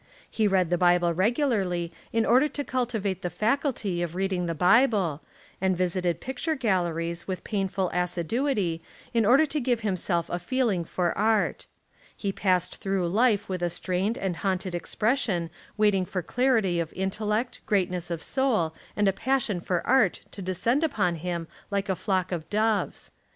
He 0.31 0.47
read 0.47 0.71
the 0.71 0.79
Bible 0.79 1.13
regularly 1.13 1.93
in 2.11 2.25
order 2.25 2.47
to 2.47 2.63
cultivate 2.63 3.21
the 3.21 3.29
faculty 3.29 4.01
of 4.01 4.15
reading 4.15 4.47
the 4.47 4.55
Bible, 4.55 5.21
and 5.61 5.77
visited 5.77 6.19
picture 6.19 6.55
galleries 6.55 7.27
with 7.27 7.43
painful 7.43 7.91
assiduity 7.93 8.81
in 9.13 9.27
order 9.27 9.45
to 9.45 9.59
give 9.61 9.81
himself 9.81 10.27
a 10.31 10.39
feeling 10.39 10.85
for 10.85 11.15
art. 11.15 11.67
He 12.17 12.31
passed 12.31 12.77
through 12.77 13.09
life 13.09 13.47
with 13.47 13.61
a 13.61 13.69
strained 13.69 14.17
and 14.17 14.37
haunted 14.37 14.73
expression 14.73 15.51
waiting 15.77 16.05
for 16.05 16.23
clarity 16.23 16.79
of 16.79 16.91
intellect, 16.93 17.61
greatness 17.67 18.09
of 18.09 18.23
soul, 18.23 18.73
and 18.95 19.07
a 19.07 19.13
passion 19.13 19.59
for 19.59 19.85
art 19.85 20.21
to 20.31 20.41
descend 20.41 20.83
upon 20.83 21.17
him 21.17 21.47
like 21.69 21.89
a 21.89 21.95
flock 21.95 22.31
of 22.31 22.49
doves. 22.49 23.11